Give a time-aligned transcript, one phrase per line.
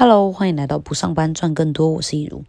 [0.00, 2.42] Hello，欢迎来到不上班赚更多，我是亦如。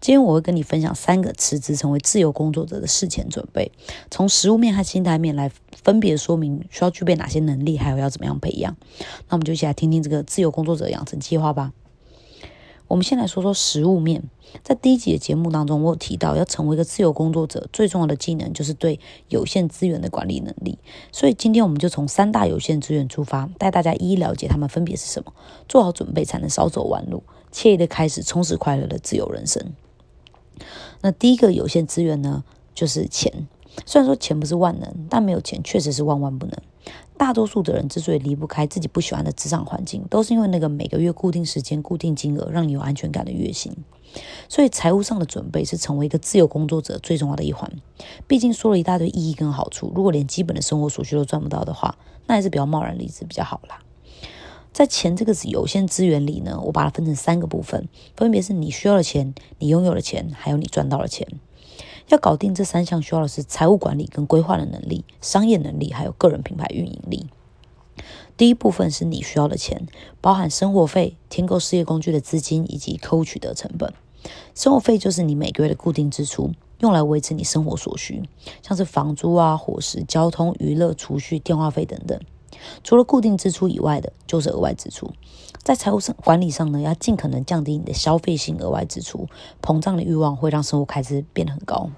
[0.00, 3.72] 今天我会跟你分享三个辞职成为自由工作者的事前准备，
[4.08, 5.50] 从实物面和心态面来
[5.82, 8.76] 分别说明需要具备哪些能力，还有要怎么样培养。
[9.28, 11.72] 那我们就一起来听听这个自由工作者养成计划吧。
[12.92, 14.22] 我们先来说说实物面，
[14.62, 20.78] 在第一集的节目当中，我有提到要成为一个自由工作者，最重要的技能就是对有限资源的管理能力。
[21.10, 25.32] 所以今天我们就从三大有限资源出发，带大家一一了解他们分别是什么，
[25.66, 29.72] 做好准备才能少走弯路，惬意的开始充实快乐的自由人生。
[31.00, 33.48] 那第一个有限资源呢，就是钱。
[33.86, 36.54] 虽然说钱不是万能，但没有钱确实是万万不能。
[37.16, 43.72] 大多数的人之所以离不开自己不喜欢的职场环境，都是因为那个每个月固定时间、固定金额让你有安全感的月薪。
[44.48, 47.70] 所以财务上的准备是成为一个自由工作者最重要的一环。
[48.26, 53.80] 毕竟说了一大堆意义跟好处，如果连基本的生活所需都赚不到的话，那还是比较贸然离职比较好啦。
[54.72, 61.26] 在钱这个有限资源里呢，我把它分成三个部分，分别是你需要的钱、你拥有的钱，还有你赚到的钱。
[62.08, 67.26] 要搞定这三项，需要的是财务管理跟规划的能力、商业能力，还有个人品牌运营力。
[68.36, 69.86] 第一部分是你需要的钱，
[70.20, 73.92] 包含生活费、添购事业工具的资金以及客户取得成本。
[74.54, 78.22] 生活费就是你每个月的固定支出，用来维持你生活所需，
[78.62, 82.18] 像是房租啊、伙食、交通、娱乐、储蓄、电话费等等。
[82.82, 85.12] 除了固定支出以外的，就是额外支出。
[85.62, 89.28] 在财务上管理上呢，要尽可能降低你的消费性额外支出，
[89.62, 91.90] 膨胀的欲望会让生活开支变得很高。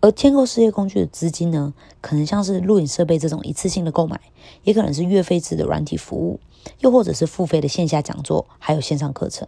[0.00, 4.18] 而添购事业工具的资金呢，可能像是录影设备这种一次性的购买，
[4.64, 6.40] 也可能是月费制的软体服务，
[6.80, 9.46] 又或者是付费的线下讲座，还有线上课程。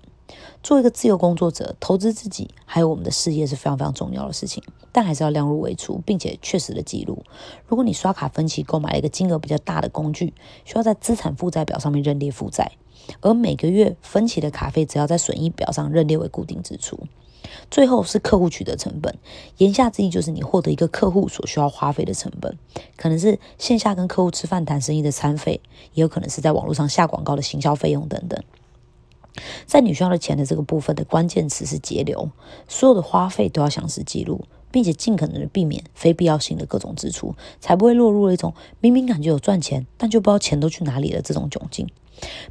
[0.63, 7.23] 做一个自由工作者，投资自己还有我们的事业是非常非常重要的事情，但还是要量入为出，并且确实的记录。
[7.67, 10.33] 如果你刷卡分期购买了一个金额比较大的工具，
[10.65, 12.73] 需要在资产负债表上面认列负债，
[13.21, 16.99] 而每个月分期的卡费只要在损益表上认列为固定支出。
[17.71, 19.17] 最后是客户取得成本，
[19.59, 22.59] 言下之意就是你获得一个客户所需要花费的成本，
[22.97, 25.61] 可能是线下跟客户吃饭谈生意的餐费，
[25.95, 28.43] 也有可能是在网络上下广告的行销费用等等。
[29.67, 32.31] 在你需要的钱的这个部分的关键词是节流，
[32.69, 41.89] 所有的花费都要详实记录，并且尽可能的避免非必要性的各种支出，才不会落入了一种明明感觉有赚钱，但就不知道钱都去哪里了这种窘境。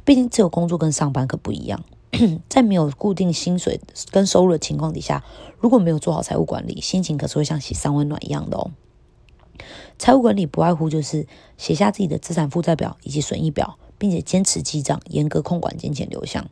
[0.04, 1.82] 毕竟自由工作跟上班可不一样。
[2.48, 3.80] 在没有固定薪水
[4.10, 5.24] 跟收入的情况底下，
[5.58, 8.70] 如果没有做好财务管理，心情可是会像洗三温暖一样的哦。
[9.98, 11.26] 财务管理不外乎就是
[11.56, 16.48] 写下自己的资产负债表以及损益表，并且坚持记账，严格控管金钱流向。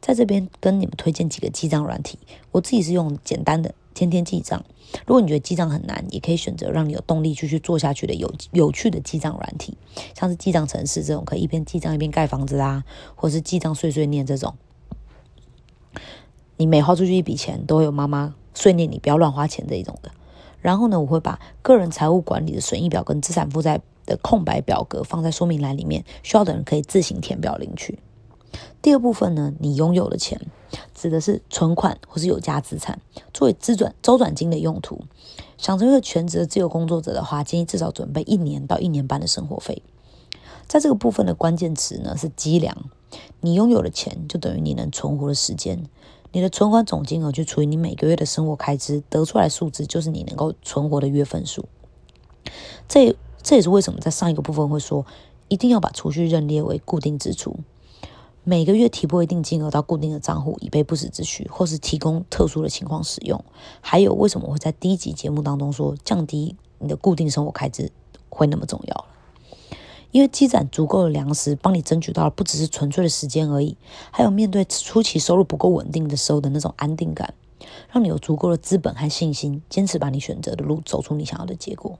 [0.00, 2.18] 在这边跟你们推荐几个记账软体，
[2.50, 4.62] 我自己是用简单的天天记账。
[5.06, 9.78] 如果你觉得记账很难，也可以选择让你有动力继续做下去的有有趣的记账软体，
[10.14, 12.84] 像是记账城市这种可以一边记账一边盖房子啦，
[13.14, 14.54] 或是记账碎碎念这种。
[16.56, 20.10] 你每花出去一笔钱，都会有妈妈碎念你不要乱花钱这一种的。
[20.60, 27.98] 然后呢，我会把个人财务管理的损益表跟资产负债的空白表格放在说明栏里面，需要的人可以自行填表领取。
[28.80, 30.40] 第二部分呢，你拥有的钱
[30.94, 33.00] 指的是存款或是有价资产，
[33.32, 35.00] 作为资转周转金的用途。
[35.56, 39.82] 想成为一个全职的自由工作者的话，建议至少准备一年到一年半的生活费。
[40.68, 42.76] 在这个部分的关键词呢是积粮。
[43.40, 45.84] 你拥有的钱就等于你能存活的时间。
[46.34, 51.66] 你的存款总金额去除以你每个月的生活开支，得出来数字就是你能够存活的月份数。
[52.88, 55.04] 这这也是为什么在上一个部分会说，
[55.48, 57.56] 一定要把储蓄认列为固定支出，
[58.44, 63.44] 每个月提拨一定金额到固定的账户，以备不时之需，或是提供特殊的情况使用。
[63.82, 67.92] 还有为什么会在第一集节目当中说，降低你的固定生活开支
[68.30, 69.04] 会那么重要？
[70.12, 73.76] 因为积攒足够的粮食，帮你争取到了不只是纯粹的时间而已，
[74.10, 77.32] 还有面对初期收入不够稳定的时候的那种安定感，
[77.90, 81.98] 让你有足够的资本和信心，坚持把你选择的路走出你想要的结果。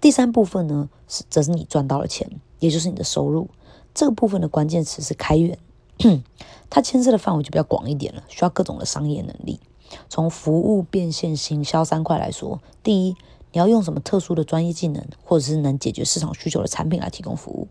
[0.00, 3.48] 第三部分呢，是则是你赚到了钱，也就是你的收入。
[3.92, 5.58] 这个部分的关键词是开源，
[6.70, 9.60] 它牵涉的范围就比较广一点了，需要各种的商业能力。
[10.08, 13.14] 从服务、变现、行销三块来说，第一。
[13.54, 17.68] 你要用什么特殊的专业技能，或者是能解决市场需求的产品来提供服务？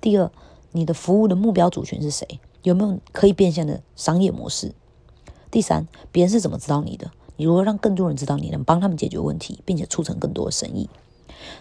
[0.00, 0.30] 第二，
[0.70, 2.38] 你的服务的目标族群是谁？
[2.62, 4.72] 有没有可以变现的商业模式？
[5.50, 7.10] 第三，别人是怎么知道你的？
[7.36, 10.88] 你如何让更多人知道你能帮他们解决问题，并且促成更多的生意？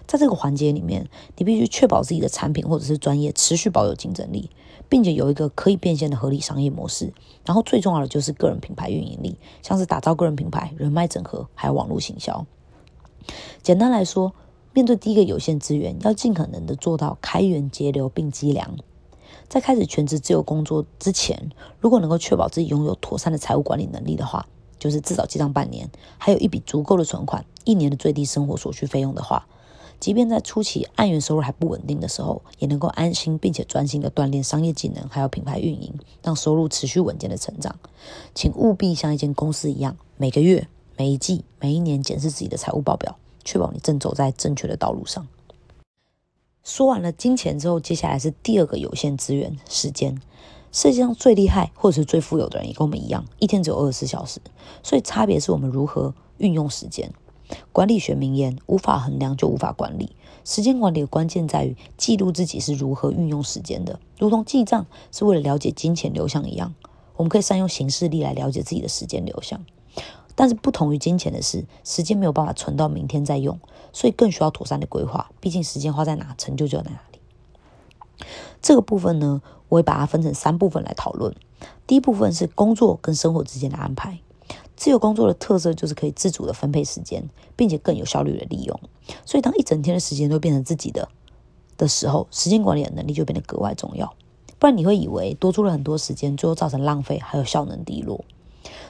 [0.06, 4.52] 在这个环节里面，你必须确保自己的产品或者是专业持续保有竞争力，
[4.88, 7.12] 并且有一个可以变现的合理商业模式。
[7.44, 12.46] 然后最重要的就是个人品牌运营力，像是打造个人品牌、人脉整合，还有网络行销。
[13.62, 14.34] 简单来说，
[14.74, 18.78] 面对第一个有限资源，要尽可能的做到开源节流并积粮。
[19.48, 24.46] 在开始全职自由工作之前，如果能够确保自己拥有妥善的财务管理能力的话，
[24.78, 29.48] 就是至少记账半年，还有一笔足够的存款，一年的最低生活所需费用的话，
[30.00, 37.80] 即便在初期按元收入还不稳定的时候，也能够安心并且专心的锻炼商业技能，还有品牌运营，让收入持续稳健的成长。
[38.36, 45.28] 请务必像一间公司一样，每个月、每一季、每一年检视自己的财务报表，确保你正走在正确的道路上。
[46.64, 50.20] 说完了金钱之后，接下来是第二个有限资源——时间。
[50.72, 54.42] 世界上最厉害或者是最富有的人也跟我们一样，一天只有二十四小时。
[54.82, 57.14] 所以差别是我们如何运用时间。
[57.72, 60.16] 管理学名言：无法衡量就无法管理。
[60.44, 66.74] 时间管理的关键在于记录自己是如何运用时间的，如同记账是为了了解金钱流向一样。
[67.16, 69.64] 我们可以善用形式力来了解自己的时间流向。
[70.40, 73.60] 但是不同于金钱的是，时间没有办法存到明天再用，
[73.92, 75.32] 所以更需要妥善的规划。
[75.40, 78.28] 毕竟时间花在哪，成就就在哪里。
[78.62, 81.36] 这个部分呢，我会把它分成三部分来讨论。
[81.88, 84.20] 第一部分是工作跟生活之间的安排。
[84.76, 88.80] 自由工作的特色就是可以自主的分配时间，并且更有效率的利用。
[89.26, 91.10] 所以当一整天的时间都变成自己的
[91.78, 94.14] 的时候，时间管理的能力就变得格外重要。
[94.60, 98.24] 不然你会以为多出了很多时间，最后造成浪费，还有效能低落。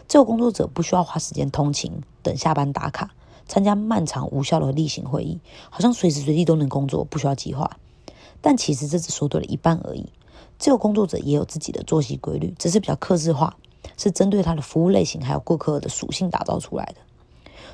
[0.07, 3.11] 自由工作者不需要花时间通勤、等下班打卡、
[3.45, 5.39] 参加漫长无效的例行会议，
[5.69, 7.77] 好像随时随地都能工作，不需要计划。
[8.39, 10.05] 但其实这只说对了一半而已。
[10.57, 13.57] 自由工作者也有自己的作息规律，只是比较克制化，
[13.97, 16.95] 是针对他的服务类型还有顾客的属性打造出来的。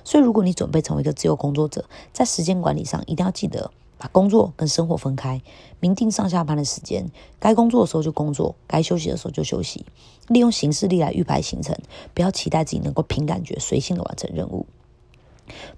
[0.04, 3.70] 所以，如果你准备成为一个自由工作者，在时间管理上一定要记得。
[4.04, 5.42] 把工作跟生活分开，
[5.80, 7.10] 明定上下班的时间，
[7.40, 9.86] 该工作的时候就工作，该休息的时候就休息。
[10.28, 11.74] 利用行事历来预排行程，
[12.14, 14.66] 不要期待自己能够凭感觉随性的完成任务。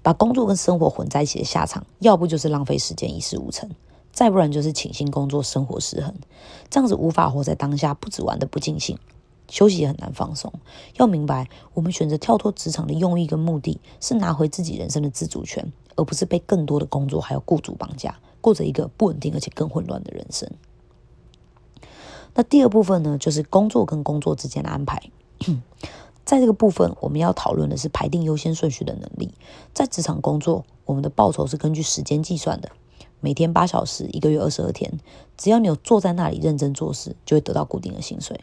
[0.02, 3.70] 把工作跟生活混在一起的下场，要不就是浪费时间一事无成，
[4.10, 6.12] 再不然就是倾心工作，生活失衡。
[6.68, 8.98] 这样子无法活在当下，不止玩的不尽兴，
[9.48, 10.52] 休息也很难放松。
[10.96, 15.72] 要明白，我们选择跳脱职场的用意跟目的，是拿回自己人生的自主权。
[15.96, 20.48] 而不是被更多的工作还有雇主绑架，过着一个不稳定而且更混乱的人生。
[22.34, 25.02] 那第二部分呢，就是工作跟工作之间的安排。
[26.24, 29.32] 在这个部分，我们要讨论的是排定优先顺序的能力。
[29.72, 32.70] 在职场工作，我们的报酬是根据时间计算的，
[33.20, 34.98] 每天八小时，一个月二十二天。
[35.36, 38.40] 只要你有坐在那里认真做事，就会得到固定的薪水。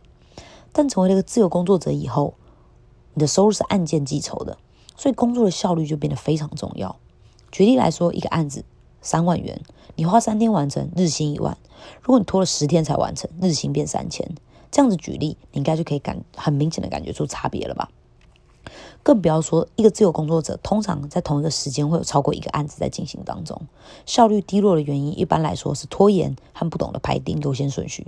[0.71, 2.35] 但成为了一个自由工作者以后，
[3.13, 4.57] 你的收入是按件计酬的，
[4.95, 6.95] 所以工作的效率就变得非常重要。
[7.53, 8.65] 举例来说，一个案子
[8.99, 9.61] 三万元，
[9.95, 11.55] 你花三天完成，日薪一万；
[12.01, 14.27] 如果你拖了十天才完成，日薪变三千。
[14.71, 17.91] 这样子举例，你应该就可以感很明显的感觉出差别了吧？
[19.03, 23.61] 更不要说一个自由工作者，通常在同一个时间会有超过一个案子在进行当中，
[24.07, 28.07] 效率低落的原因，一般来说是拖延和不懂得排定优先顺序。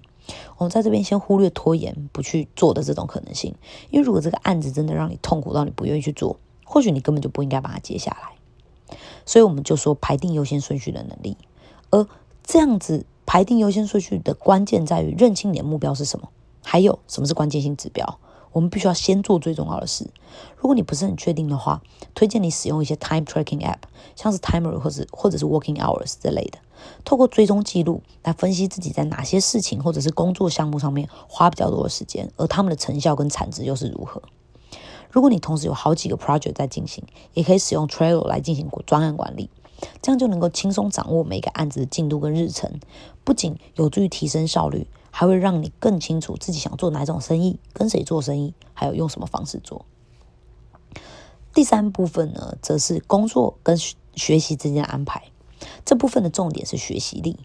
[0.57, 3.53] 我们在这边先忽略拖延不去做的这种可能性，
[3.91, 8.34] 因为如果这个案子真的让你痛苦到你不愿意去做，或许你根本就不应该把它接下来。
[9.25, 11.37] 所以我们就说排定优先顺序的能力，
[11.89, 12.07] 而
[12.43, 16.29] 这样子排定优先顺序的关键在于认清你的目标是什么，
[16.63, 18.19] 还有什么是关键性指标。
[18.51, 20.07] 我们必须要先做最重要的事。
[20.55, 21.81] 如果你不是很确定的话，
[22.13, 23.79] 推荐你使用一些 time tracking app，
[24.15, 26.59] 像是 Timer 或者或者是 Working Hours 之类的，
[27.03, 34.21] 透过追踪记录来分析自己在哪些事情或者是工作项目上面花比较多的时间，而他们的成效跟产值又是如何。
[35.15, 37.01] 如果你同时有好几个 project 在进行，
[37.33, 39.49] 也可以使用 Trello 来进行专案管理，
[40.01, 42.81] 这样就能够轻松掌握每个案子的进度跟日程，
[43.23, 49.85] 不仅有助于提升效率，还会让你更清楚自己想做哪种生意，跟谁做生意，还有用什么方式做。
[51.53, 55.23] 第三部分呢，则是工作跟学习之间的安排。
[55.85, 57.39] 这部分的重点是学习力。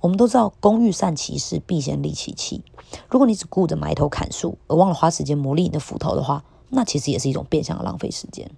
[0.00, 2.64] 我们都知道，工欲善其事，必先利其器。
[3.08, 8.50] 如果你只顾着埋头砍树，而忘了花时间磨砺你的斧头的话，那其实也是一种变相的浪费时间。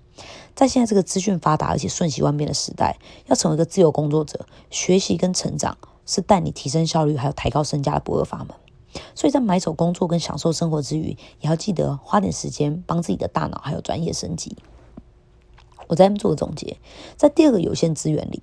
[0.54, 5.76] 在现在这个资讯发达而且瞬息万变的时代，要成为一个自由工作者，学习跟成长
[6.06, 8.48] 是带你提升效率还有抬高身价的不二法门。
[9.14, 14.54] 所以在买手工作跟享受生活之余，也要记得花点时间帮自己的大脑还有专业升级。
[15.88, 16.76] 我在做个总结，
[17.16, 18.42] 在第二个有限资源里，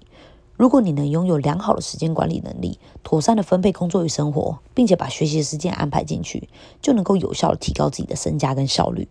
[0.58, 6.50] 如果你能拥有良好的时间管理能力，妥善的分配工作与生活，并且把学习时间安排进去，
[6.82, 9.08] 就能够有效的提高自己的身价跟效率。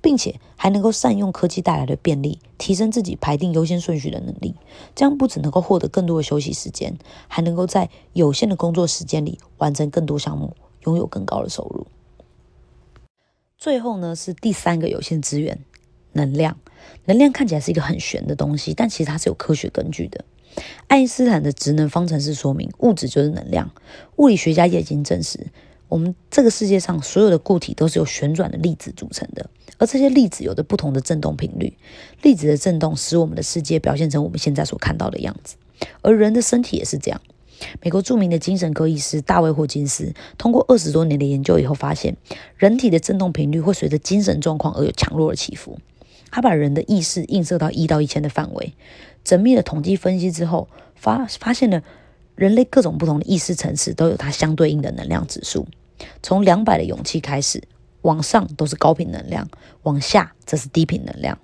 [0.00, 4.54] 并且还能够善用科技带来的便利，提升自己排定优先顺序的能力。
[4.94, 6.98] 这样不只能够获得更多的休息时间，
[7.28, 10.56] 还能够在有限的工作时间里完成更多项目，
[10.86, 11.86] 拥有更高的收入。
[13.56, 15.58] 最后呢，是第三个有限资源——
[16.12, 16.58] 能量。
[17.06, 20.24] 能量看起来是一个很玄的东西，但其实它是有科学根据的。
[20.86, 23.70] 爱因斯坦的质能方程式说明，物质就是能量。
[24.16, 25.48] 物理学家也已经证实，
[25.88, 31.76] 我们这个世界上所有的固体都是由旋转的粒子组成的，而这些粒子有着不同的振动频率。
[32.22, 35.56] 粒子的振动使我们的世界表现成我们现在所看到的样子，
[36.02, 37.20] 而人的身体也是这样。
[37.82, 42.16] 美国著名的精神科医师大卫霍金斯通过二十多年的研究以后发现，
[42.56, 45.78] 人体的振动频率会随着精神状况而有强弱的起伏。
[46.30, 48.74] 他把人的意识映射到一到一千的范围，
[49.24, 51.82] 缜密的统计分析之后，发发现了
[52.36, 55.66] 人类各种不同的意识层次都有它相对应的能量指数。
[56.22, 57.62] 从两百的勇气开始，
[58.02, 59.48] 往上都是高频能量，
[59.82, 61.38] 往下则是低频能量。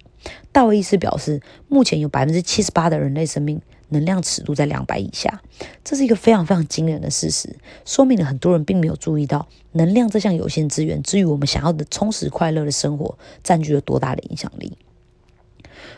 [0.52, 3.60] 大卫医师表示，目前有百分之七十八的人类生命。
[3.90, 5.40] 能量尺度在两百以下，
[5.84, 14.76] 这是一个非常非常惊人的事实，说明了很多人并没有注意到能量这项有限资源，至于我们想要的充实快乐的生活，占据了多大的影响力。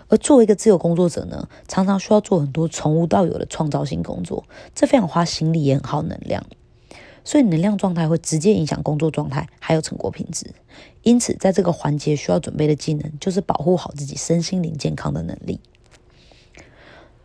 [0.08, 4.44] 而作为一个自由工作者呢，常常需要做很多从无到有的创造性工作，
[4.74, 6.44] 这非常花心力，也很耗能量，
[7.26, 10.54] 所以能量状态会直接影响工作状态，还有成果品质。
[11.02, 15.58] 因此，在这个环节需要准备的技能，就是保护好自己身心灵健康的能力。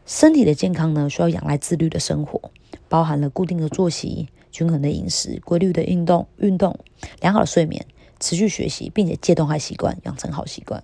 [0.07, 2.49] 身体的健康呢，需要仰赖自律的生活，
[2.89, 6.79] 包含了固定的作息、均衡的饮食、规律的运动、运动、
[7.21, 7.85] 良好的睡眠、
[8.19, 10.83] 持续学习，并且戒断坏习惯，养成好习惯。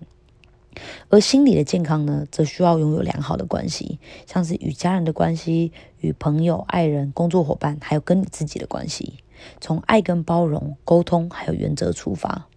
[1.10, 9.15] 而心理的健康呢，则需要拥有良好的关系，像是与家人的关系、与朋友、爱人、工作伙伴，还有跟你自己的关系，
[9.60, 12.48] 从爱跟包容、沟通还有原则出发。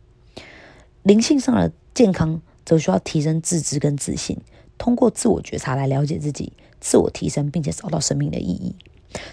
[1.02, 4.38] 灵性上的健康，则需要提升自知跟自信。
[4.76, 8.74] 通过自我觉察来了解自己，自我提升，并且找到生命的意义。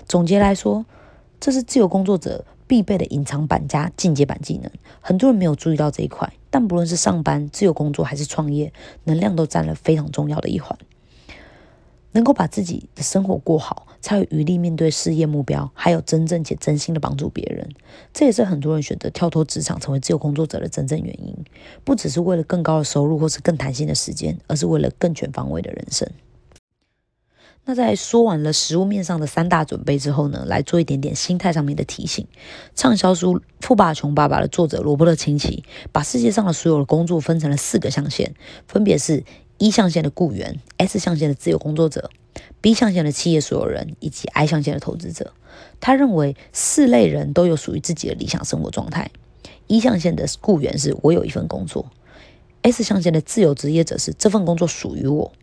[0.08, 0.86] 总结来说，
[1.39, 4.70] 这是自由工作者必备的隐藏版加进阶版技能。
[5.00, 8.73] 很多人没有注意到这一块，但不论是上班、自由工作还是创业，
[9.03, 10.75] 能量都占了非常重要的一环。
[12.13, 17.69] 能够把自己的生活过好，才有余力面对事业目标，还有真正且真心的帮助别人。
[18.11, 21.35] 这也是很多人选择跳脱职场成为自由工作者的真正原因。
[21.83, 26.09] 不只是为了更高的收入或是更弹性的时间，而是为了更全方位的人生。
[27.67, 32.25] 那在说完了食物面上的三大准备之后呢，来做一点点心态上面的提醒。
[32.75, 38.33] 畅销书《富爸爸穷爸爸》的作者罗伯特清崎把世界上的所有的工作分成了四个象限，
[38.67, 39.24] 分别是。
[39.59, 42.12] 一象限的雇员，S 象限的自由工作者
[42.62, 45.33] ，B 象限的企业所有人，以及 I 象限的投资者。
[45.79, 49.09] 他认为四类人都有属于自己的理想生活状态。
[49.65, 51.88] 一象限的雇员是我有一份工作
[52.62, 55.33] ，S 象限的自由职业者是这份工作属于我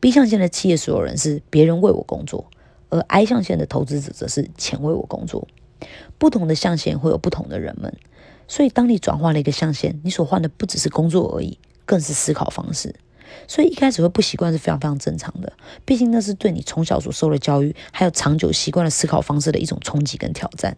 [0.00, 2.50] ，B 象限的企业所有人是别人为我工作，
[2.88, 5.46] 而 I 象限的投资者则是钱为我工作。
[6.18, 7.96] 不同的象限会有不同的人们，
[8.46, 12.94] 所以当你转换了一个象限，你所换的不只是工作而已，更是思考方式。
[13.46, 15.52] 所以一开始会不习惯是非常非常正常的，
[15.84, 20.76] 毕竟那是对你从小所受的教育，还有长久习惯的思考方式的一种冲击跟挑战。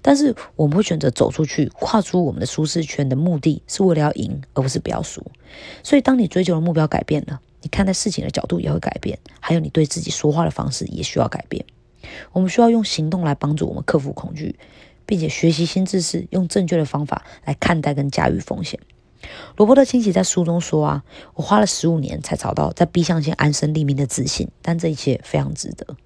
[0.00, 5.24] 但是我们会选择走出去，跨出我们的舒适圈的目的是为了要赢，而不是不要输。
[5.82, 11.64] 所以当你追求的目标改变了，你看待事情的角度也会改变，还有你对自己说话的方式也需要改变。
[12.32, 14.58] 我们需要用行动来帮助我们克服恐惧，
[15.04, 18.80] 并且学习新知识，用正确的方法来看待跟驾驭风险。
[19.56, 25.96] 罗伯特清崎在书中说：“啊，我花了十五年才找到在 B 象限安身立命的自信，但这一切非常值得。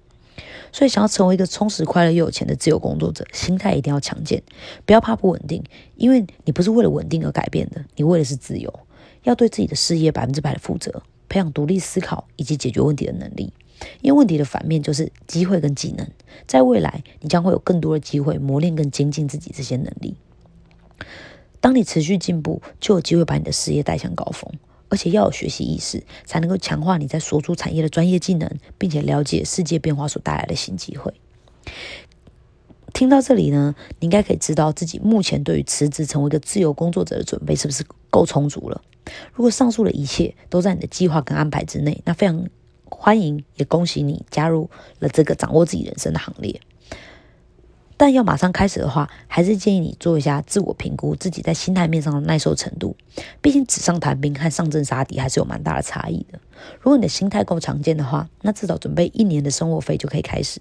[0.73, 4.43] 所以，想要成为一个充实、快乐又有钱的自由工作者，心态一定要强健，
[4.85, 5.63] 不要怕不稳定，
[5.95, 8.81] 因为你不是为了稳定而改变的，你为的是自由。
[9.23, 13.53] 要对自己的事业百分之百的负责，培养独立思考以及解决问题的能力。
[14.01, 16.07] 因为问题的反面就是机会跟技能，
[16.47, 20.15] 在未来你将会有更多的机会磨练跟精进自己这些能力。”
[21.59, 24.51] 当你持续进步，就有机会把你的事业带向高峰。
[24.87, 31.11] 而且要有学习意识，才能够强化你在所处产业的专业技能，并且了解世界变化所带来的新机会。
[32.95, 38.81] 听到这里呢，你应该可以知道自己目前对于辞职成为一个自由工作者的准备是不是够充足了。
[39.33, 42.47] 如果上述的一切都在你的计划跟安排之内，那非常
[42.85, 46.59] 欢迎，也恭喜你加入了这个掌握自己人生的行列。
[47.97, 52.95] 但要马上开始的话，还是建议你做一下自我评估，自己在心态面上的耐受程度。
[53.41, 56.39] 毕竟纸上谈兵和上阵杀敌还是有蛮大的差异的。
[56.81, 60.59] 如果你的心态够强健的话，那至少准备一年的生活费就可以开始。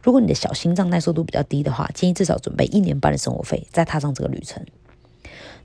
[0.00, 4.64] 如果你的小心脏耐受度比较低的话，建议至少准备一年半的生活费，再踏上这个旅程。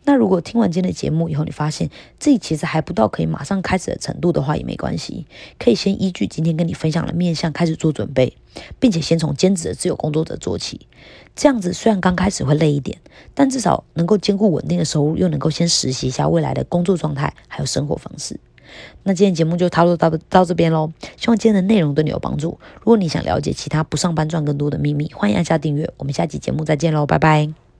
[0.03, 5.27] 那如果听完今天的节目以后，你发现自己其实还不到可以马上开始的程度的话，也没关系，
[5.59, 8.35] 可以先依据今天跟你分享的面向开始做准备，
[8.79, 10.87] 并且先从兼职的自由工作者做起。
[11.35, 12.97] 这样子虽然刚开始会累一点，
[13.35, 18.39] 但至少能够兼顾稳定的收入，又能够先实习一下未来的工作状态还有生活方式。
[19.03, 22.59] 那今天节目就讨论到到这边喽，希望今天的内容对你有帮助。
[22.79, 25.91] 如果你想了解其他不上班赚更多的秘密，欢迎按下订阅。
[25.97, 27.70] 我们下期节目再见喽，拜拜。